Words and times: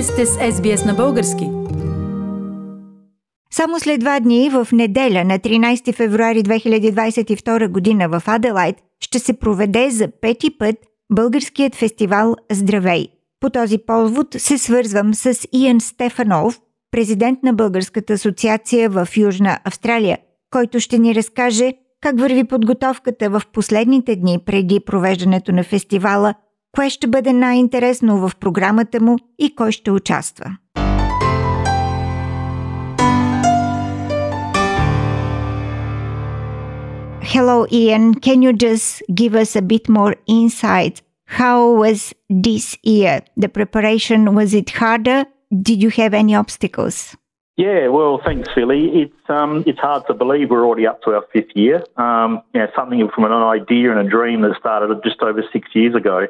Вие 0.00 0.06
сте 0.06 0.26
с 0.26 0.36
SBS 0.36 0.86
на 0.86 0.94
български. 0.94 1.44
Само 3.50 3.80
след 3.80 4.00
два 4.00 4.20
дни, 4.20 4.50
в 4.50 4.68
неделя 4.72 5.24
на 5.24 5.38
13 5.38 5.94
февруари 5.94 6.42
2022 6.42 7.68
година 7.68 8.08
в 8.08 8.22
Аделайт, 8.26 8.76
ще 9.00 9.18
се 9.18 9.32
проведе 9.32 9.90
за 9.90 10.08
пети 10.20 10.58
път 10.58 10.76
българският 11.12 11.74
фестивал 11.74 12.36
Здравей. 12.52 13.06
По 13.40 13.50
този 13.50 13.78
повод 13.78 14.26
се 14.38 14.58
свързвам 14.58 15.14
с 15.14 15.34
Иан 15.52 15.80
Стефанов, 15.80 16.60
президент 16.90 17.42
на 17.42 17.52
Българската 17.52 18.12
асоциация 18.12 18.90
в 18.90 19.08
Южна 19.16 19.58
Австралия, 19.64 20.18
който 20.50 20.80
ще 20.80 20.98
ни 20.98 21.14
разкаже 21.14 21.72
как 22.00 22.20
върви 22.20 22.44
подготовката 22.44 23.30
в 23.30 23.42
последните 23.52 24.16
дни 24.16 24.38
преди 24.46 24.80
провеждането 24.80 25.52
на 25.52 25.64
фестивала, 25.64 26.34
кое 26.72 26.90
ще 26.90 27.06
бъде 27.06 27.32
най-интересно 27.32 28.28
в 28.28 28.36
програмата 28.36 29.00
му 29.00 29.16
и 29.38 29.54
кой 29.54 29.72
ще 29.72 29.90
участва. 29.90 30.56
Hello, 37.34 37.58
Ian. 37.70 38.14
Can 38.26 38.38
you 38.42 38.52
just 38.66 39.02
give 39.20 39.34
us 39.42 39.50
a 39.54 39.62
bit 39.62 39.84
more 39.88 40.14
insight? 40.38 40.94
How 41.40 41.58
was 41.82 41.98
this 42.28 42.66
year? 42.82 43.20
The 43.36 43.48
preparation, 43.48 44.20
was 44.34 44.50
it 44.60 44.70
harder? 44.80 45.20
Did 45.66 45.78
you 45.84 45.90
have 46.00 46.12
any 46.22 46.34
obstacles? 46.34 46.96
Yeah, 47.56 47.88
well, 47.88 48.20
thanks, 48.24 48.48
Philly. 48.54 48.82
It's 49.02 49.24
um, 49.28 49.52
it's 49.66 49.78
hard 49.78 50.02
to 50.08 50.14
believe 50.14 50.50
we're 50.50 50.64
already 50.64 50.86
up 50.86 51.02
to 51.02 51.10
our 51.10 51.24
fifth 51.32 51.52
year. 51.54 51.84
Um, 51.96 52.42
you 52.54 52.60
know, 52.60 52.68
something 52.74 53.06
from 53.14 53.24
an 53.24 53.32
idea 53.32 53.90
and 53.92 54.00
a 54.00 54.08
dream 54.08 54.40
that 54.42 54.54
started 54.58 54.88
just 55.04 55.20
over 55.22 55.42
six 55.52 55.68
years 55.74 55.94
ago. 55.94 56.26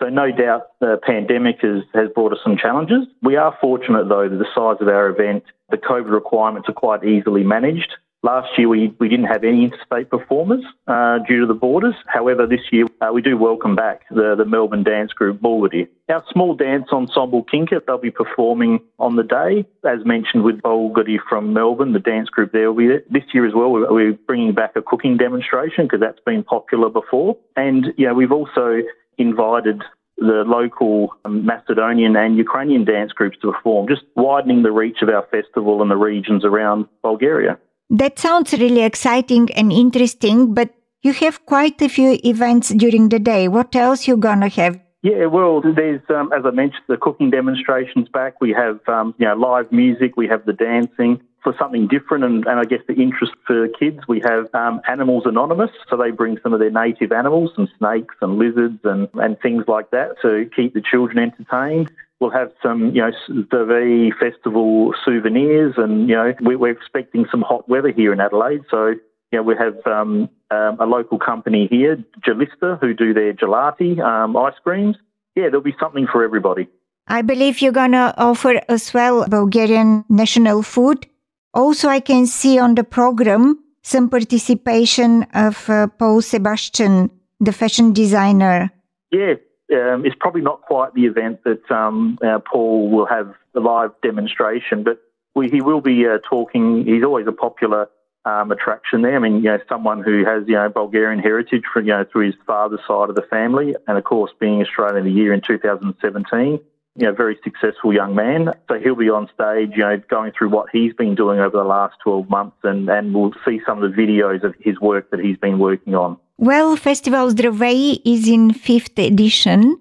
So 0.00 0.08
no 0.08 0.30
doubt 0.30 0.68
the 0.80 0.98
pandemic 1.02 1.60
has, 1.62 1.82
has 1.94 2.08
brought 2.14 2.32
us 2.32 2.38
some 2.44 2.56
challenges. 2.56 3.06
We 3.22 3.36
are 3.36 3.56
fortunate 3.60 4.08
though 4.08 4.28
that 4.28 4.36
the 4.36 4.46
size 4.54 4.76
of 4.80 4.88
our 4.88 5.08
event, 5.08 5.44
the 5.70 5.76
COVID 5.76 6.10
requirements 6.10 6.68
are 6.68 6.74
quite 6.74 7.04
easily 7.04 7.42
managed. 7.42 7.92
Last 8.24 8.48
year, 8.58 8.68
we, 8.68 8.92
we 8.98 9.08
didn't 9.08 9.26
have 9.26 9.44
any 9.44 9.62
interstate 9.62 10.10
performers 10.10 10.64
uh, 10.88 11.18
due 11.20 11.40
to 11.42 11.46
the 11.46 11.54
borders. 11.54 11.94
However, 12.06 12.48
this 12.48 12.60
year, 12.72 12.86
uh, 13.00 13.12
we 13.12 13.22
do 13.22 13.38
welcome 13.38 13.76
back 13.76 14.08
the, 14.10 14.34
the 14.34 14.44
Melbourne 14.44 14.82
dance 14.82 15.12
group 15.12 15.40
Bulgari. 15.40 15.86
Our 16.08 16.24
small 16.32 16.56
dance 16.56 16.88
ensemble 16.90 17.44
Kitka, 17.44 17.86
they'll 17.86 17.96
be 17.96 18.10
performing 18.10 18.80
on 18.98 19.14
the 19.14 19.22
day. 19.22 19.64
As 19.84 20.04
mentioned 20.04 20.42
with 20.42 20.60
Bulgari 20.62 21.18
from 21.28 21.52
Melbourne, 21.52 21.92
the 21.92 22.00
dance 22.00 22.28
group 22.28 22.50
there 22.50 22.72
will 22.72 22.78
be 22.78 22.88
there. 22.88 23.02
This 23.08 23.22
year 23.32 23.46
as 23.46 23.54
well, 23.54 23.70
we're 23.70 24.14
bringing 24.14 24.52
back 24.52 24.72
a 24.74 24.82
cooking 24.82 25.16
demonstration 25.16 25.84
because 25.84 26.00
that's 26.00 26.20
been 26.26 26.42
popular 26.42 26.88
before. 26.88 27.36
And, 27.54 27.94
yeah, 27.96 28.10
we've 28.10 28.32
also 28.32 28.82
invited 29.18 29.82
the 30.16 30.42
local 30.46 31.14
um, 31.24 31.46
Macedonian 31.46 32.16
and 32.16 32.36
Ukrainian 32.36 32.84
dance 32.84 33.12
groups 33.12 33.38
to 33.42 33.52
perform, 33.52 33.86
just 33.88 34.02
widening 34.16 34.62
the 34.62 34.72
reach 34.72 34.98
of 35.02 35.08
our 35.08 35.26
festival 35.30 35.80
and 35.80 35.90
the 35.90 35.96
regions 35.96 36.44
around 36.44 36.86
Bulgaria. 37.02 37.58
That 37.90 38.18
sounds 38.18 38.52
really 38.52 38.82
exciting 38.82 39.48
and 39.54 39.72
interesting, 39.72 40.54
but 40.54 40.70
you 41.02 41.12
have 41.14 41.46
quite 41.46 41.80
a 41.80 41.88
few 41.88 42.18
events 42.24 42.70
during 42.70 43.08
the 43.08 43.18
day. 43.18 43.48
What 43.48 43.74
else 43.76 44.08
you 44.08 44.16
gonna 44.16 44.48
have? 44.48 44.78
Yeah, 45.08 45.24
well, 45.24 45.62
there's 45.62 46.02
um, 46.10 46.32
as 46.34 46.44
I 46.44 46.50
mentioned, 46.50 46.82
the 46.86 46.98
cooking 46.98 47.30
demonstrations 47.30 48.08
back. 48.10 48.42
We 48.42 48.50
have 48.52 48.80
um, 48.88 49.14
you 49.16 49.26
know 49.26 49.34
live 49.34 49.72
music. 49.72 50.18
We 50.18 50.28
have 50.28 50.44
the 50.44 50.52
dancing 50.52 51.22
for 51.42 51.54
something 51.58 51.88
different, 51.88 52.24
and, 52.24 52.46
and 52.46 52.60
I 52.60 52.64
guess 52.64 52.80
the 52.86 52.94
interest 52.94 53.32
for 53.46 53.68
kids. 53.68 54.00
We 54.06 54.20
have 54.20 54.54
um, 54.54 54.82
Animals 54.86 55.22
Anonymous, 55.24 55.70
so 55.88 55.96
they 55.96 56.10
bring 56.10 56.38
some 56.42 56.52
of 56.52 56.60
their 56.60 56.70
native 56.70 57.10
animals, 57.10 57.52
some 57.56 57.68
snakes 57.78 58.16
and 58.20 58.36
lizards 58.36 58.80
and 58.84 59.08
and 59.14 59.40
things 59.40 59.64
like 59.66 59.90
that 59.92 60.20
to 60.20 60.50
keep 60.54 60.74
the 60.74 60.82
children 60.82 61.18
entertained. 61.18 61.90
We'll 62.20 62.30
have 62.30 62.52
some, 62.62 62.94
you 62.94 63.00
know, 63.00 63.12
the 63.28 64.12
festival 64.20 64.92
souvenirs, 65.06 65.74
and 65.78 66.06
you 66.06 66.16
know, 66.16 66.34
we're 66.40 66.70
expecting 66.70 67.24
some 67.30 67.40
hot 67.40 67.66
weather 67.66 67.92
here 67.92 68.12
in 68.12 68.20
Adelaide. 68.20 68.64
So, 68.70 68.94
you 69.32 69.38
know, 69.38 69.42
we 69.42 69.54
have 69.56 69.86
um, 69.86 70.28
um, 70.50 70.80
a 70.80 70.86
local 70.86 71.18
company 71.18 71.68
here, 71.70 72.02
Gelista, 72.26 72.78
who 72.80 72.94
do 72.94 73.12
their 73.12 73.34
gelati 73.34 74.00
um, 74.00 74.36
ice 74.36 74.54
creams. 74.62 74.96
Yeah, 75.36 75.44
there'll 75.44 75.60
be 75.60 75.76
something 75.78 76.06
for 76.10 76.24
everybody. 76.24 76.68
I 77.06 77.22
believe 77.22 77.60
you're 77.60 77.72
gonna 77.72 78.14
offer 78.16 78.60
as 78.68 78.92
well 78.92 79.26
Bulgarian 79.28 80.04
national 80.08 80.62
food. 80.62 81.06
Also, 81.54 81.88
I 81.88 82.00
can 82.00 82.26
see 82.26 82.58
on 82.58 82.74
the 82.74 82.84
program 82.84 83.58
some 83.82 84.10
participation 84.10 85.26
of 85.34 85.68
uh, 85.70 85.86
Paolo 85.86 86.20
Sebastian, 86.20 87.10
the 87.40 87.52
fashion 87.52 87.92
designer. 87.92 88.70
Yeah, 89.10 89.34
um, 89.72 90.04
it's 90.04 90.16
probably 90.18 90.42
not 90.42 90.62
quite 90.62 90.94
the 90.94 91.06
event 91.06 91.44
that 91.44 91.70
um, 91.70 92.18
uh, 92.22 92.38
Paul 92.40 92.90
will 92.90 93.06
have 93.06 93.34
a 93.54 93.60
live 93.60 93.92
demonstration, 94.02 94.82
but 94.82 95.00
we, 95.34 95.48
he 95.48 95.62
will 95.62 95.80
be 95.80 96.06
uh, 96.06 96.18
talking. 96.28 96.84
He's 96.84 97.04
always 97.04 97.26
a 97.26 97.32
popular 97.32 97.88
um, 98.28 98.52
attraction 98.52 99.02
there. 99.02 99.16
I 99.16 99.18
mean, 99.18 99.36
you 99.36 99.50
know, 99.50 99.58
someone 99.68 100.02
who 100.02 100.24
has 100.24 100.44
you 100.46 100.54
know 100.54 100.68
Bulgarian 100.68 101.20
heritage 101.20 101.64
from 101.72 101.86
you 101.86 101.92
know 101.92 102.04
through 102.10 102.26
his 102.26 102.34
father's 102.46 102.80
side 102.86 103.08
of 103.08 103.16
the 103.16 103.26
family, 103.30 103.74
and 103.86 103.96
of 103.96 104.04
course 104.04 104.30
being 104.38 104.60
Australian 104.60 105.04
the 105.04 105.12
Year 105.12 105.32
in 105.32 105.40
2017 105.40 106.60
you 106.98 107.06
know, 107.06 107.12
very 107.12 107.38
successful 107.44 107.94
young 107.94 108.14
man. 108.16 108.48
So 108.66 108.74
he'll 108.82 108.96
be 108.96 109.08
on 109.08 109.30
stage, 109.32 109.70
you 109.76 109.84
know, 109.84 110.02
going 110.10 110.32
through 110.36 110.50
what 110.50 110.66
he's 110.72 110.92
been 110.94 111.14
doing 111.14 111.38
over 111.38 111.56
the 111.56 111.62
last 111.62 111.94
12 112.02 112.28
months 112.28 112.56
and, 112.64 112.88
and 112.88 113.14
we'll 113.14 113.34
see 113.46 113.60
some 113.64 113.80
of 113.80 113.88
the 113.88 113.96
videos 113.96 114.42
of 114.42 114.52
his 114.58 114.80
work 114.80 115.10
that 115.12 115.20
he's 115.20 115.36
been 115.36 115.60
working 115.60 115.94
on. 115.94 116.18
Well, 116.38 116.74
Festival 116.76 117.30
Zdravei 117.30 118.00
is 118.04 118.28
in 118.28 118.52
fifth 118.52 118.98
edition. 118.98 119.78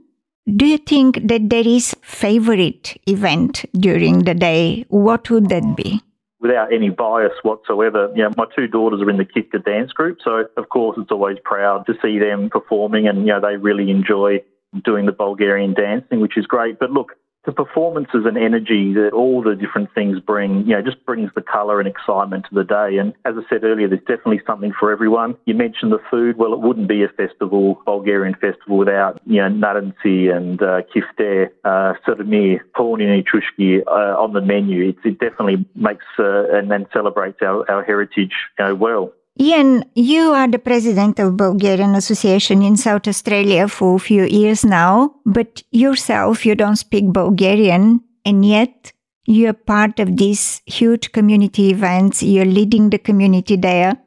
Do 0.55 0.65
you 0.65 0.77
think 0.77 1.27
that 1.27 1.49
there 1.49 1.67
is 1.67 1.95
favorite 2.03 2.95
event 3.07 3.65
during 3.73 4.19
the 4.19 4.35
day? 4.35 4.85
What 4.89 5.29
would 5.31 5.49
that 5.49 5.75
be? 5.75 6.01
Without 6.39 6.71
any 6.71 6.89
bias 6.89 7.33
whatsoever, 7.41 8.11
you 8.15 8.21
know, 8.21 8.29
my 8.37 8.45
two 8.55 8.67
daughters 8.67 9.01
are 9.01 9.09
in 9.09 9.17
the 9.17 9.25
Kitka 9.25 9.63
dance 9.65 9.91
group, 9.91 10.19
so 10.23 10.45
of 10.55 10.69
course 10.69 10.95
it's 11.01 11.11
always 11.11 11.37
proud 11.43 11.87
to 11.87 11.95
see 11.99 12.19
them 12.19 12.49
performing, 12.51 13.07
and 13.07 13.21
you 13.21 13.33
know 13.33 13.41
they 13.41 13.57
really 13.57 13.89
enjoy 13.89 14.43
doing 14.83 15.07
the 15.07 15.11
Bulgarian 15.11 15.73
dancing, 15.73 16.19
which 16.19 16.37
is 16.37 16.45
great. 16.45 16.77
But 16.77 16.91
look, 16.91 17.13
the 17.47 17.53
performances 17.53 18.25
and 18.25 18.37
energy 18.37 18.93
that 18.93 19.11
all 19.13 19.41
the 19.41 19.55
different 19.55 19.91
things 19.95 20.19
bring, 20.19 20.67
you 20.67 20.75
know, 20.75 20.81
just 20.81 21.03
brings 21.05 21.31
the 21.33 21.41
colour 21.41 21.79
and 21.79 21.87
excitement 21.87 22.45
to 22.49 22.53
the 22.53 22.65
day. 22.65 22.97
And 22.97 23.13
as 23.23 23.35
I 23.37 23.49
said 23.49 23.63
earlier, 23.63 23.87
there's 23.87 24.01
definitely 24.01 24.41
something 24.45 24.73
for 24.77 24.91
everyone. 24.91 25.37
You 25.45 25.55
mentioned 25.55 25.93
the 25.93 26.01
food. 26.11 26.35
Well, 26.37 26.51
it 26.51 26.59
wouldn't 26.59 26.89
be 26.89 27.03
a 27.03 27.07
festival, 27.07 27.81
Bulgarian 27.85 28.35
festival, 28.35 28.77
without, 28.77 29.21
you 29.25 29.37
know, 29.37 29.47
naranci 29.47 30.29
and 30.29 30.61
uh, 30.61 30.81
kifte, 30.93 31.49
uh, 31.63 31.93
sirmir, 32.05 32.59
polnini 32.75 33.23
trushki 33.23 33.81
uh, 33.87 34.21
on 34.21 34.33
the 34.33 34.41
menu. 34.41 34.89
It, 34.89 34.97
it 35.05 35.19
definitely 35.19 35.65
makes 35.73 36.05
uh, 36.19 36.49
and 36.51 36.69
then 36.69 36.85
celebrates 36.91 37.37
our, 37.41 37.63
our 37.71 37.81
heritage 37.81 38.33
you 38.59 38.65
know, 38.65 38.75
well. 38.75 39.13
Ian, 39.39 39.85
you 39.93 40.31
are 40.33 40.47
the 40.47 40.57
president 40.57 41.19
of 41.19 41.37
Bulgarian 41.37 41.93
Association 41.93 42.63
in 42.63 42.75
South 42.75 43.07
Australia 43.07 43.67
for 43.67 43.95
a 43.95 43.99
few 43.99 44.23
years 44.23 44.65
now, 44.65 45.13
but 45.27 45.61
yourself, 45.69 46.43
you 46.43 46.55
don't 46.55 46.75
speak 46.75 47.05
Bulgarian, 47.13 48.01
and 48.25 48.43
yet 48.43 48.91
you're 49.27 49.53
part 49.53 49.99
of 49.99 50.17
these 50.17 50.63
huge 50.65 51.11
community 51.11 51.69
events, 51.69 52.23
you're 52.23 52.45
leading 52.45 52.89
the 52.89 52.97
community 52.97 53.55
there. 53.55 53.97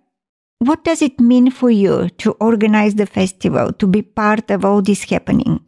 What 0.59 0.83
does 0.83 1.01
it 1.01 1.21
mean 1.21 1.53
for 1.53 1.71
you 1.71 2.09
to 2.19 2.33
organize 2.41 2.97
the 2.97 3.07
festival, 3.07 3.73
to 3.75 3.87
be 3.87 4.03
part 4.03 4.51
of 4.51 4.65
all 4.65 4.83
this 4.83 5.05
happening? 5.05 5.61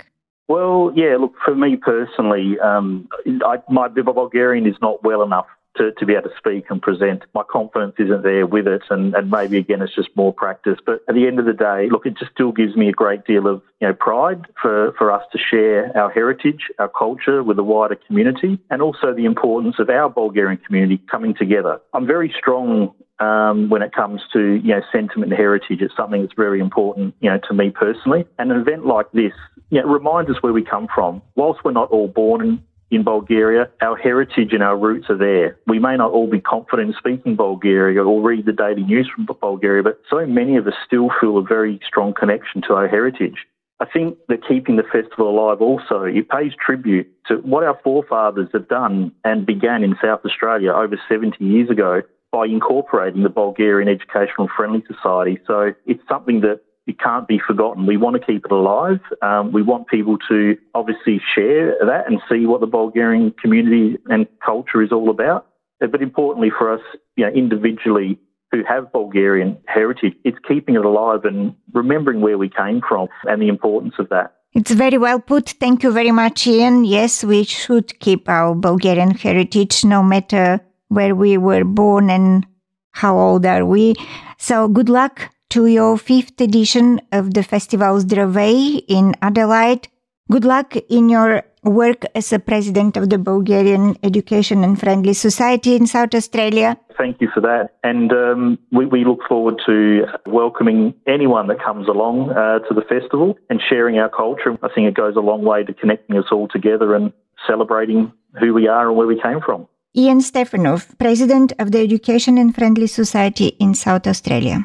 Well, 0.48 0.92
yeah, 0.96 1.16
look, 1.20 1.34
for 1.44 1.54
me 1.54 1.76
personally, 1.76 2.58
um, 2.58 3.08
I, 3.46 3.58
my 3.70 3.86
Bulgarian 3.86 4.66
is 4.66 4.76
not 4.82 5.04
well 5.04 5.22
enough 5.22 5.46
to, 5.76 5.92
to 5.92 6.06
be 6.06 6.14
able 6.14 6.28
to 6.28 6.36
speak 6.36 6.64
and 6.70 6.80
present. 6.80 7.22
My 7.34 7.42
confidence 7.48 7.94
isn't 7.98 8.22
there 8.22 8.46
with 8.46 8.66
it, 8.66 8.82
and, 8.90 9.14
and 9.14 9.30
maybe 9.30 9.58
again 9.58 9.82
it's 9.82 9.94
just 9.94 10.10
more 10.16 10.32
practice. 10.32 10.78
But 10.84 11.00
at 11.08 11.14
the 11.14 11.26
end 11.26 11.38
of 11.38 11.46
the 11.46 11.52
day, 11.52 11.88
look, 11.90 12.06
it 12.06 12.16
just 12.18 12.32
still 12.32 12.52
gives 12.52 12.76
me 12.76 12.88
a 12.88 12.92
great 12.92 13.24
deal 13.24 13.46
of 13.46 13.62
you 13.80 13.88
know 13.88 13.94
pride 13.94 14.46
for, 14.60 14.92
for 14.98 15.10
us 15.10 15.22
to 15.32 15.38
share 15.38 15.96
our 15.96 16.10
heritage, 16.10 16.68
our 16.78 16.88
culture 16.88 17.42
with 17.42 17.56
the 17.56 17.62
wider 17.62 17.96
community, 18.06 18.58
and 18.70 18.82
also 18.82 19.14
the 19.14 19.24
importance 19.24 19.76
of 19.78 19.88
our 19.88 20.08
Bulgarian 20.08 20.58
community 20.58 21.02
coming 21.10 21.34
together. 21.34 21.80
I'm 21.94 22.06
very 22.06 22.34
strong 22.38 22.94
um, 23.18 23.70
when 23.70 23.82
it 23.82 23.92
comes 23.92 24.20
to 24.32 24.60
you 24.62 24.74
know 24.74 24.82
sentiment 24.92 25.32
and 25.32 25.38
heritage. 25.38 25.80
It's 25.80 25.96
something 25.96 26.22
that's 26.22 26.34
very 26.34 26.60
important 26.60 27.14
you 27.20 27.30
know 27.30 27.38
to 27.48 27.54
me 27.54 27.70
personally. 27.70 28.26
And 28.38 28.52
an 28.52 28.60
event 28.60 28.84
like 28.86 29.10
this 29.12 29.32
you 29.70 29.80
know, 29.80 29.88
reminds 29.88 30.30
us 30.30 30.42
where 30.42 30.52
we 30.52 30.62
come 30.62 30.86
from. 30.94 31.22
Whilst 31.34 31.64
we're 31.64 31.72
not 31.72 31.90
all 31.90 32.08
born 32.08 32.62
in 32.92 33.02
Bulgaria. 33.02 33.68
Our 33.80 33.96
heritage 33.96 34.52
and 34.52 34.62
our 34.62 34.76
roots 34.76 35.08
are 35.10 35.16
there. 35.16 35.56
We 35.66 35.78
may 35.78 35.96
not 35.96 36.12
all 36.12 36.28
be 36.28 36.40
confident 36.40 36.88
in 36.90 36.94
speaking 36.98 37.36
Bulgaria 37.36 38.04
or 38.04 38.20
read 38.20 38.46
the 38.46 38.52
daily 38.52 38.82
news 38.82 39.10
from 39.14 39.26
Bulgaria, 39.26 39.82
but 39.82 40.00
so 40.08 40.26
many 40.26 40.56
of 40.56 40.66
us 40.66 40.74
still 40.86 41.10
feel 41.20 41.38
a 41.38 41.42
very 41.42 41.80
strong 41.86 42.12
connection 42.12 42.62
to 42.68 42.74
our 42.74 42.88
heritage. 42.88 43.46
I 43.80 43.86
think 43.86 44.16
that 44.28 44.46
keeping 44.46 44.76
the 44.76 44.84
festival 44.84 45.28
alive 45.28 45.60
also, 45.60 46.04
it 46.04 46.28
pays 46.28 46.52
tribute 46.54 47.08
to 47.26 47.36
what 47.38 47.64
our 47.64 47.78
forefathers 47.82 48.48
have 48.52 48.68
done 48.68 49.10
and 49.24 49.44
began 49.44 49.82
in 49.82 49.96
South 50.00 50.20
Australia 50.24 50.72
over 50.72 50.96
70 51.08 51.44
years 51.44 51.68
ago 51.68 52.02
by 52.30 52.46
incorporating 52.46 53.24
the 53.24 53.28
Bulgarian 53.28 53.88
Educational 53.88 54.48
Friendly 54.56 54.84
Society. 54.86 55.38
So 55.46 55.74
it's 55.84 56.02
something 56.08 56.40
that 56.42 56.60
it 56.86 56.98
can't 56.98 57.28
be 57.28 57.40
forgotten. 57.44 57.86
We 57.86 57.96
want 57.96 58.16
to 58.20 58.26
keep 58.26 58.44
it 58.44 58.52
alive. 58.52 59.00
Um, 59.22 59.52
we 59.52 59.62
want 59.62 59.86
people 59.88 60.18
to 60.28 60.56
obviously 60.74 61.20
share 61.34 61.76
that 61.86 62.04
and 62.08 62.20
see 62.30 62.46
what 62.46 62.60
the 62.60 62.66
Bulgarian 62.66 63.32
community 63.40 63.98
and 64.06 64.26
culture 64.44 64.82
is 64.82 64.90
all 64.90 65.10
about. 65.10 65.46
But 65.80 66.02
importantly 66.02 66.50
for 66.56 66.72
us, 66.72 66.80
you 67.16 67.24
know, 67.24 67.32
individually 67.32 68.18
who 68.50 68.62
have 68.68 68.92
Bulgarian 68.92 69.58
heritage, 69.66 70.14
it's 70.24 70.38
keeping 70.46 70.74
it 70.74 70.84
alive 70.84 71.24
and 71.24 71.54
remembering 71.72 72.20
where 72.20 72.38
we 72.38 72.48
came 72.48 72.80
from 72.86 73.08
and 73.24 73.40
the 73.40 73.48
importance 73.48 73.94
of 73.98 74.08
that. 74.10 74.36
It's 74.52 74.70
very 74.70 74.98
well 74.98 75.18
put. 75.18 75.48
Thank 75.48 75.82
you 75.82 75.90
very 75.92 76.10
much, 76.10 76.46
Ian. 76.46 76.84
Yes, 76.84 77.24
we 77.24 77.44
should 77.44 77.98
keep 78.00 78.28
our 78.28 78.54
Bulgarian 78.54 79.12
heritage 79.12 79.84
no 79.84 80.02
matter 80.02 80.60
where 80.88 81.14
we 81.14 81.38
were 81.38 81.64
born 81.64 82.10
and 82.10 82.46
how 82.90 83.18
old 83.18 83.46
are 83.46 83.64
we. 83.64 83.94
So 84.36 84.68
good 84.68 84.90
luck 84.90 85.30
to 85.52 85.66
your 85.66 85.98
fifth 85.98 86.40
edition 86.40 86.98
of 87.12 87.34
the 87.34 87.42
festival 87.42 88.00
Zdravei 88.00 88.82
in 88.88 89.14
Adelaide. 89.20 89.86
Good 90.30 90.46
luck 90.46 90.76
in 90.88 91.10
your 91.10 91.42
work 91.62 92.06
as 92.14 92.32
a 92.32 92.38
president 92.38 92.96
of 92.96 93.10
the 93.10 93.18
Bulgarian 93.18 93.94
Education 94.02 94.64
and 94.64 94.80
Friendly 94.80 95.12
Society 95.12 95.76
in 95.76 95.86
South 95.86 96.14
Australia. 96.14 96.78
Thank 96.96 97.20
you 97.20 97.28
for 97.34 97.42
that. 97.42 97.76
And 97.84 98.10
um, 98.12 98.58
we, 98.70 98.86
we, 98.86 99.04
look 99.04 99.20
forward 99.28 99.60
to 99.66 100.06
welcoming 100.24 100.94
anyone 101.06 101.48
that 101.48 101.62
comes 101.62 101.86
along 101.86 102.30
uh, 102.30 102.60
to 102.60 102.72
the 102.72 102.86
festival 102.88 103.36
and 103.50 103.60
sharing 103.60 103.98
our 103.98 104.08
culture. 104.08 104.56
I 104.62 104.68
think 104.74 104.88
it 104.88 104.94
goes 104.94 105.16
a 105.16 105.20
long 105.20 105.44
way 105.44 105.64
to 105.64 105.74
connecting 105.74 106.16
us 106.16 106.28
all 106.32 106.48
together 106.48 106.94
and 106.94 107.12
celebrating 107.46 108.10
who 108.40 108.54
we 108.54 108.68
are 108.68 108.88
and 108.88 108.96
where 108.96 109.06
we 109.06 109.20
came 109.20 109.42
from. 109.44 109.68
Ian 109.94 110.20
Stefanov, 110.20 110.98
President 110.98 111.52
of 111.58 111.72
the 111.72 111.80
Education 111.80 112.38
and 112.38 112.54
Friendly 112.54 112.86
Society 112.86 113.48
in 113.60 113.74
South 113.74 114.06
Australia. 114.06 114.64